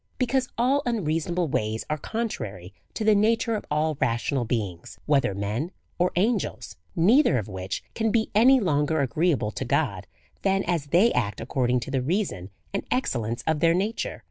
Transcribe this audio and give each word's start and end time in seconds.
Because 0.17 0.49
all 0.57 0.81
unreasonable 0.87 1.47
ways 1.47 1.85
are 1.87 1.97
contrary 1.99 2.73
to 2.95 3.03
the 3.03 3.13
nature 3.13 3.53
of 3.53 3.65
all 3.69 3.99
rational 4.01 4.45
beings, 4.45 4.97
whether 5.05 5.35
men 5.35 5.69
or 5.99 6.11
angels; 6.15 6.75
neither 6.95 7.37
of 7.37 7.47
which 7.47 7.83
can 7.93 8.09
be 8.09 8.31
any 8.33 8.59
longer 8.59 9.01
agreeable 9.01 9.51
to 9.51 9.63
God 9.63 10.07
than 10.41 10.63
as 10.63 10.87
they 10.87 11.13
act 11.13 11.39
according 11.39 11.81
to 11.81 11.91
the 11.91 12.01
reason 12.01 12.49
and 12.73 12.83
excel 12.89 13.21
lence 13.21 13.43
of 13.45 13.59
their 13.59 13.75
nature. 13.75 14.19